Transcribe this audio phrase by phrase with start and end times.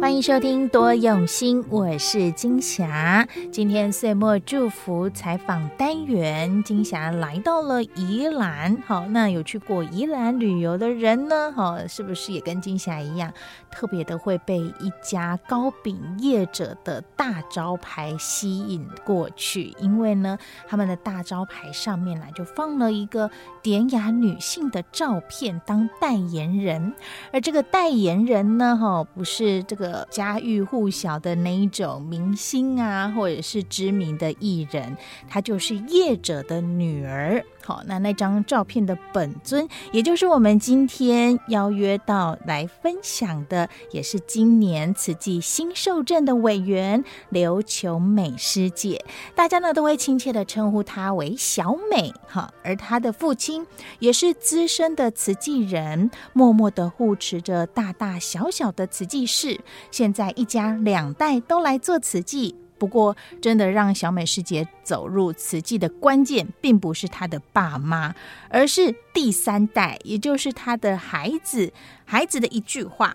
[0.00, 3.28] 欢迎收听多用心，我是金霞。
[3.52, 8.78] 今天岁末祝福采访单元，金霞来到了宜兰。
[8.86, 11.52] 好，那有去过宜兰旅游的人呢？
[11.54, 13.30] 好，是不是也跟金霞一样，
[13.70, 19.74] 特别的会被一家糕饼业者的大招牌吸引过去？
[19.78, 23.30] 因为呢，他们的大招牌上面呢，就放了一个
[23.62, 26.94] 典雅女性的照片当代言人，
[27.34, 29.89] 而这个代言人呢，哈，不是这个。
[30.10, 34.96] 家喻户晓的那一种明星啊，或者是知名的艺人，
[35.28, 37.44] 她就是业者的女儿。
[37.62, 52.12] 好，那那张照片的本尊，也就是我们今天邀约到来分享的，也是今年慈济新受证的委员刘琼美师姐，大家呢都会亲切的称呼她为小美。
[52.26, 53.66] 哈，而她的父亲
[53.98, 59.60] 也是资深的慈济人，默默的护持着大大小小的慈济事。
[59.90, 62.54] 现在一家两代都来做瓷器。
[62.78, 68.14] 不过，真的让小美师姐走入瓷器的关键，并不是她的爸妈，
[68.48, 71.74] 而是第三代，也就是她的孩子。
[72.06, 73.14] 孩子的一句话，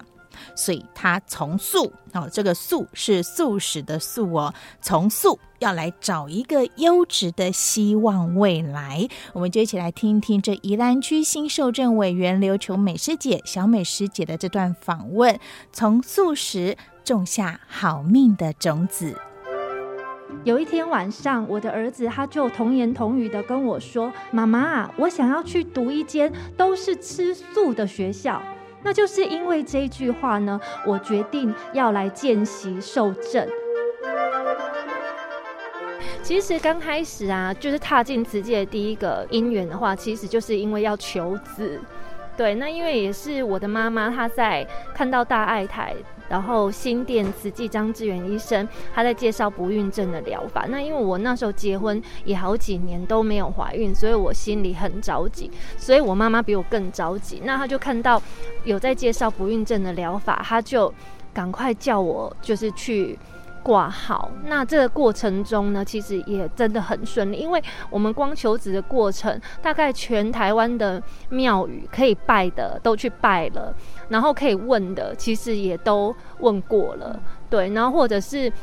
[0.56, 9.08] 所以他从素哦，这个素是素食的素哦，从素要来找一个优质的希望未来。
[9.34, 15.40] 我们就一起来听一听这宜兰区新受证委员刘琼美师姐、小美师姐的这段访问，
[15.72, 19.16] 从素食种下好命的种子。
[20.44, 28.42] 有一天晚上，我的儿子他就童言童语的跟我说：“妈妈，我想要去读一间都是吃素的学校。”
[28.86, 33.48] 那就是因为这句话呢，我决定要来见习受证。
[36.22, 41.82] 其实刚开始啊，就是踏进慈济的第一个姻缘的话，其实就是因为要求子。
[42.38, 44.64] 对，那因为也是我的妈妈，她在
[44.94, 45.96] 看到大爱台。
[46.28, 50.66] 然后新店慈济张志远医生他在介绍不孕症的疗法。
[50.70, 55.52] 那因为我那时候结婚也好几年都没有怀孕，所以我心里很着急。
[55.78, 57.42] 所以我妈妈比我更着急。
[57.44, 58.22] 那他就看到
[58.64, 60.94] 有在介绍不孕症的疗法，他就
[61.34, 63.18] 赶快叫我就是去
[63.66, 64.32] 挂号。
[64.46, 73.76] 那这个过程中呢，其实也真的很顺利，因为我们光求职的过程，大概全台湾的庙宇可以拜的都去拜了。
[74.10, 77.72] 然后可以问的，其实也都问过了，对。
[77.72, 78.54] 然后或者是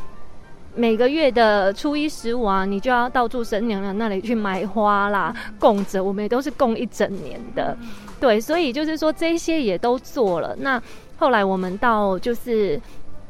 [0.76, 6.02] 每个月的初一十五啊，你就要到祝神娘娘那里去买花啦，供着。
[6.02, 7.76] 我们也都是供一整年的，
[8.20, 8.40] 对。
[8.40, 10.54] 所以就是说这些也都做了。
[10.60, 10.80] 那
[11.16, 12.80] 后来我们到就是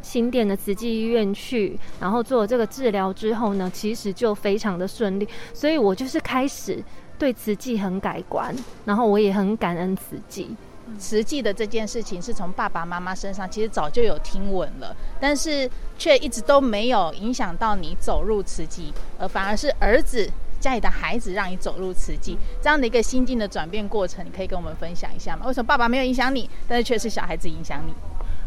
[0.02, 5.26] 新店的慈济医院去，然后做了这个治疗之后呢，其实就非常的顺利。
[5.54, 6.82] 所以我就是开始
[7.18, 8.54] 对慈济很改观，
[8.84, 10.54] 然后我也很感恩慈济。
[10.98, 20.28] 慈济的这件事情是从爸爸妈妈身上其实早就有听闻了，但是却一直都没有影响到你走入慈济，而反而是儿子
[20.60, 25.46] 家里的孩子让你走入慈济这样的一个心境的转变过程，你可以跟我们分享一下吗？
[25.46, 27.94] 为什么爸爸没有影响你，但是却是小孩子影响你？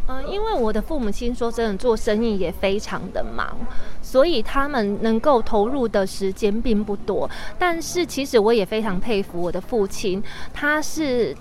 [0.07, 3.55] 嗯、因为我的父母亲说真的做生意也非常的忙，
[4.01, 7.29] 所以他们能够投入的时间并不多。
[7.57, 10.23] 但是其实我也非常佩服我的父亲，
[10.53, 11.35] 他是。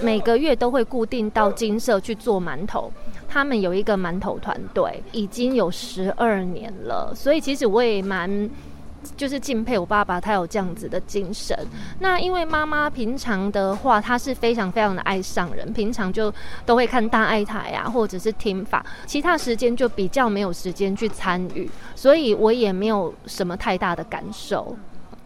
[0.00, 2.92] 每个月都会固定到金色去做馒头，
[3.28, 7.12] 他们有一个馒头团队，已经有十二年了。
[7.16, 8.48] 所以其实我也蛮
[9.16, 11.56] 就是敬佩我爸爸，他有这样子的精神。
[12.00, 16.32] 那因为妈妈平常的话，她是非常非常的爱上人，平常就
[16.66, 24.76] 都会看大爱台啊，或者是听法，其他时间就比较没有时间去参与，所以我也没有什么太大的感受。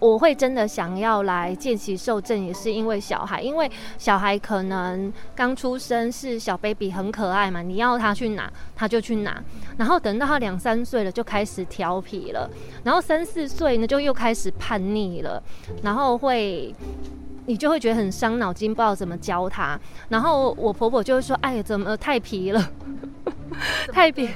[0.03, 9.41] 我会真的想要来见习受证，也是因为小孩，因为小孩可能刚出生是小 baby 很可爱嘛，你要他去拿他就去拿，
[9.77, 12.51] 然后等到他两三岁了就开始调皮了，
[12.83, 15.41] 然后三四岁呢就又开始叛逆了，
[15.85, 16.75] 然后会
[17.47, 22.61] 你就会觉得很伤脑筋，不知道怎么教他，然后我婆婆就会说，哎呀，怎么太皮了，
[23.93, 24.29] 太皮，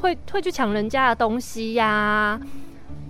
[0.00, 2.40] 会会去抢人家的东西呀、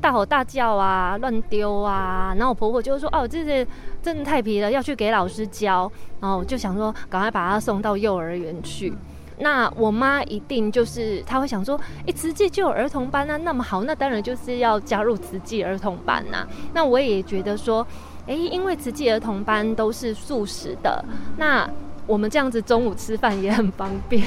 [0.04, 3.66] 大吼大叫啊，乱丢啊，然后我婆婆就说：“哦，这是
[4.02, 5.90] 真的太皮了，要去给老师教。”
[6.20, 8.92] 然后我就想说，赶快把他送到幼儿园去。
[9.38, 17.86] 那我妈一定就是，她会想说：“哎，慈济就有儿童班啊，那么好，那当然就是要加入慈济儿童班呐。”那我也觉得说，
[18.26, 21.02] 哎，因为慈济儿童班都是素食的，
[21.38, 21.66] 那
[22.06, 24.22] 我们这样子中午吃饭也很方便。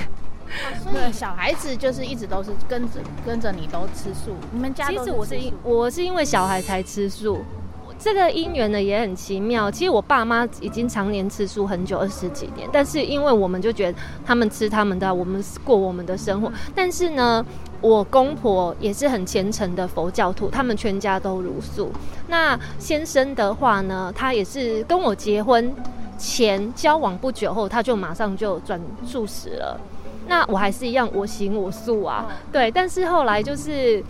[0.91, 4.31] 对，小孩子就是一直都是跟着跟着你都吃素。
[4.51, 7.43] 你们家其实我是因我是因为小孩才吃素，
[7.99, 9.69] 这个姻缘呢也很奇妙。
[9.69, 16.51] 其实我爸妈已经常年吃素很久，二十几年，但是因为我们就觉得他们吃他们的，我们过我们的生活。
[16.73, 17.45] 但是呢，
[17.81, 21.91] 我公婆也是很虔诚的佛教徒，他们全家都茹素。
[22.27, 25.73] 那先生的话呢，他也是跟我结婚
[26.17, 29.79] 前交往不久后，他就马上就转素食了。
[30.27, 32.69] 那我还是一样我行我素啊，对。
[32.69, 34.03] 但是后来就是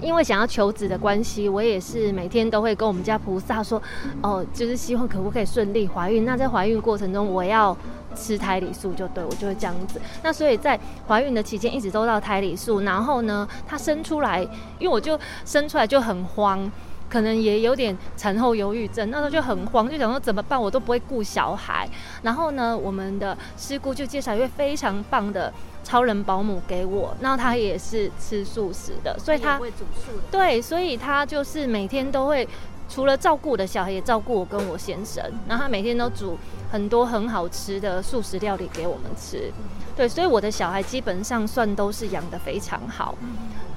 [0.00, 3.82] 因为想要求子的关系，我也是每天都会跟我们家菩萨说，
[4.22, 6.24] 哦，就是希望可不可以顺利怀孕。
[6.24, 7.76] 那在怀孕过程中，我要
[8.14, 10.00] 吃胎里素，就对，我就会这样子。
[10.22, 10.78] 那所以在
[11.08, 12.80] 怀孕的期间，一直都到胎里素。
[12.80, 14.42] 然后呢，他生出来，
[14.78, 16.70] 因为我就生出来就很慌。
[17.14, 20.60] 可能也有点产后忧郁症，那时候就很慌，就想说怎么办？
[20.60, 21.88] 我都不会顾小孩。
[22.22, 25.52] 然后呢，我们的师姑就介绍一位非常棒的
[25.84, 30.22] 超人保姆给我，那她也是吃素食的，所以她会煮素的。
[30.32, 32.48] 对，所以她就是每天都会
[32.88, 35.24] 除了照顾我的小孩，也照顾我跟我先生。
[35.48, 36.38] 然后他每天都煮
[36.70, 39.52] 很多很好吃的素食料理给我们吃。
[39.96, 43.14] 对，所以我的小孩基本上算都是养得非常好。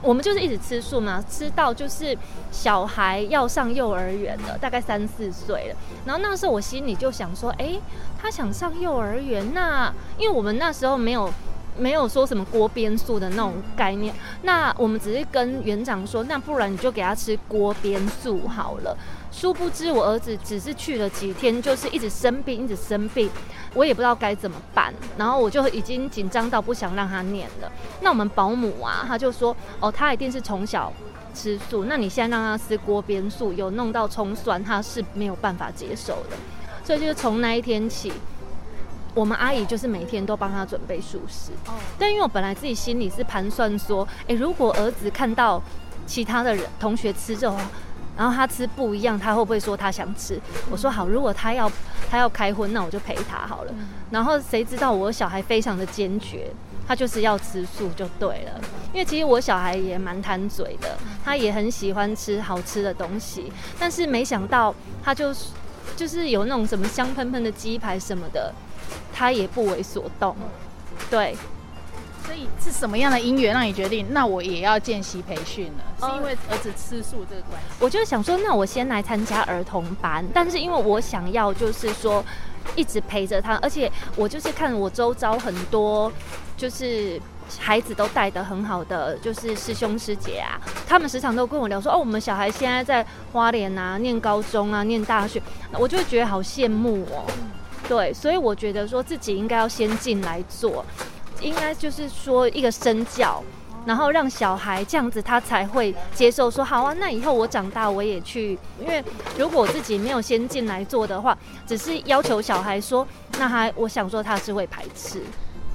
[0.01, 2.15] 我们就是一直吃素嘛，吃到就是
[2.51, 5.75] 小孩要上幼儿园了，大概三四岁了。
[6.06, 7.80] 然后那时候我心里就想说，哎，
[8.21, 11.31] 他想上幼儿园，那因为我们那时候没有
[11.77, 14.13] 没有说什么锅边素的那种概念，
[14.44, 18.97] 那我们只是跟园长说，那不然你就给他吃锅边素好了。
[19.31, 23.29] 殊不知我儿子只是去了几天，就是一直生病，一直生病。
[23.74, 27.71] 我也不知道该怎么办，然后我就已经紧张到不想让他念了。
[28.01, 30.91] 那我们保姆啊，他就说：“哦，他一定是从小
[31.35, 36.38] 吃素，那你现在让他吃锅边素，有弄到葱蒜，他是没有办法接受的。”
[36.83, 38.12] 所以就是从那一天起，
[39.18, 41.52] 我们阿姨就是每天都帮他准备素食。
[41.66, 41.74] 哦。
[41.98, 45.62] 但因为我本来自己心里是盘算说，哎，如果儿子看到
[46.06, 47.58] 其他的人同学吃这种。
[48.18, 50.42] 然后他吃不一样，他会不会说他想吃？
[50.72, 51.72] 我说好，如果他要
[52.10, 53.74] 他要开荤，那我就陪他好了。
[54.10, 56.52] 然后谁知道我小孩非常的坚决，
[56.88, 58.60] 他就是要吃素就对了。
[58.92, 64.74] 因为其实我小孩也蛮贪嘴的，他也很喜欢吃好吃的东西，但是没想到
[65.04, 65.31] 他就
[65.96, 68.52] 就是有那种什么香喷喷的鸡排什么的，
[69.13, 70.36] 他也不为所动。
[71.10, 71.36] 对。
[72.25, 74.06] 所以是什么样的因缘让你决定？
[74.10, 75.84] 那我也要见习培训呢？
[75.98, 77.68] 是因为儿子吃素这个关系？
[77.80, 80.25] 我就想说，那我先来参加儿童班。
[80.34, 82.22] 但是因为我想要，就是说
[82.75, 86.12] 一直陪着他，而且我就是看我周遭很多，
[86.57, 87.18] 就是
[87.57, 95.42] 孩子都带得很好的，就是师兄师姐啊，他们时常都跟我聊说，哦，我们小孩现在在花莲啊，念高中啊，念大学，
[95.80, 97.24] 我就会觉得好羡慕哦。
[97.88, 100.86] 对，所以我觉得说自己应该要先进来做。
[101.39, 103.44] 应该就是说一个身教，
[103.86, 106.95] 然后让小孩这样子，他才会接受说好啊。
[106.98, 109.04] 那以后我长大我也去，因为
[109.38, 111.38] 如果自己没有先进来做的话，
[111.68, 113.07] 只是要求小孩说，
[113.38, 115.22] 那他我想说他是会排斥。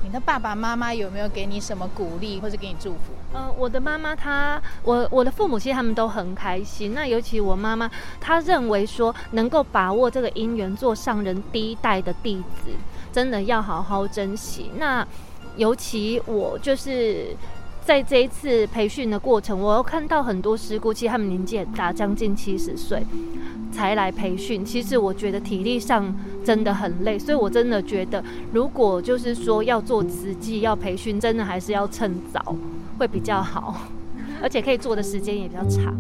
[0.03, 3.13] 你的爸爸妈妈有没有给你什么鼓励或者给你祝福？
[3.33, 6.93] 呃，我的妈妈她，我我的父母其实他们都很开心。
[6.95, 7.91] 那尤其我妈妈，
[8.21, 12.71] 她认为说能够把握这个姻缘做上人第一代的弟子，
[13.13, 14.71] 真的要好好珍惜。
[14.77, 15.07] 那。
[15.55, 17.37] 尤其我就是
[17.85, 23.05] 在这一次培训的过程，我又看到很多师姑，其实他们年纪也大，将近七十岁
[23.73, 24.65] 才来培训。
[24.65, 26.15] 其实我觉得体力上
[26.45, 32.57] 真的很累，所以我真的觉得，如果就是说要做慈济要培训，真的还是要趁早
[32.99, 33.89] 会比较好，
[34.41, 35.95] 而且可以做的时间也比较长。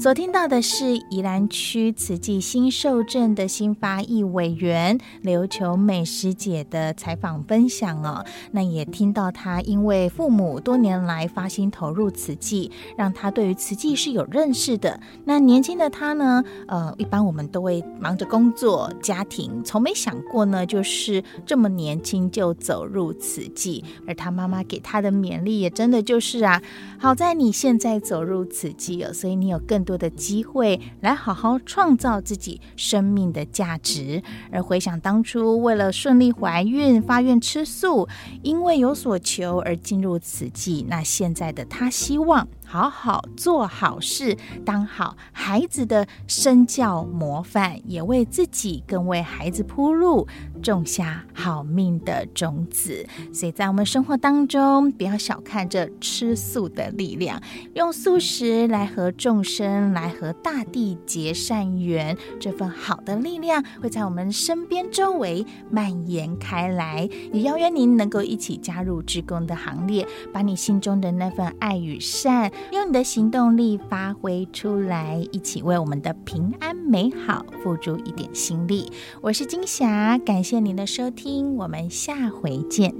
[0.00, 8.24] 所听到的是宜兰区慈济新寿镇的新发艺委员刘球美师姐的采访分享哦。
[8.52, 14.98] 那也听到她因为父母多年来发心投入慈济，让她对于慈济是有认识的。
[15.26, 23.84] 那年轻的她呢，呃，一般我们都会忙着工作、家庭，从没想过呢，就是这么年轻就走入慈济。
[24.06, 26.62] 而她妈妈给她的勉励也真的就是啊，
[26.98, 29.84] 好在你现在走入慈济了，所以你有更。
[29.90, 38.08] 多的机会来好好创造自己生命的价值，而回想当初为了顺利怀孕发愿吃素，
[38.42, 42.46] 因为有所求而进入此际，那现在的他希望。
[42.72, 50.28] 好好做好事，当好孩子的身教模范，也为自己更为孩子铺路，
[50.62, 53.04] 种下好命的种子。
[53.32, 57.42] 所以在我们生活当中，不要小看这吃素的力量，
[57.74, 67.08] 用素食来和众生、来和大地结善缘，这份好的力量会在我们身边周围蔓延开来。
[67.32, 72.52] 也邀约您能够一起加入志工的行列，把你心中的那份爱与善。
[72.72, 78.90] 用你的行动力发挥出来，一起为我们的平安美好付出一点心力。
[79.20, 82.94] 我是金霞，感谢您的收听，我们下回见。